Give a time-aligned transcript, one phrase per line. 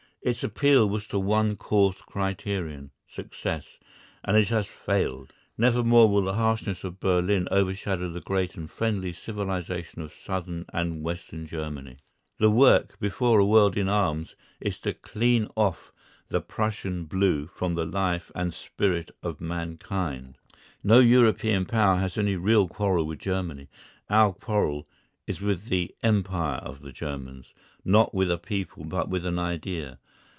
[0.23, 3.79] Its appeal was to one coarse criterion, success,
[4.23, 5.33] and it has failed.
[5.57, 11.01] Nevermore will the harshness of Berlin overshadow the great and friendly civilisation of Southern and
[11.01, 11.97] Western Germany.
[12.37, 15.91] The work before a world in arms is to clean off
[16.29, 20.37] the Prussian blue from the life and spirit of mankind.
[20.83, 23.69] No European Power has any real quarrel with Germany.
[24.07, 24.87] Our quarrel
[25.25, 29.97] is with the Empire of the Germans, not with a people but with an idea.